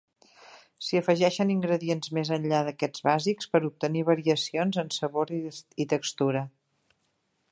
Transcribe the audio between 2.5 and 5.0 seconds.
d'aquests bàsics per obtenir variacions en